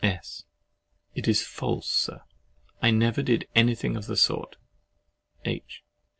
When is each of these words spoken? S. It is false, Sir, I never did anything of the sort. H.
S. 0.03 0.45
It 1.13 1.27
is 1.27 1.43
false, 1.43 1.87
Sir, 1.87 2.21
I 2.81 2.89
never 2.89 3.21
did 3.21 3.47
anything 3.53 3.95
of 3.95 4.07
the 4.07 4.17
sort. 4.17 4.55
H. 5.45 5.83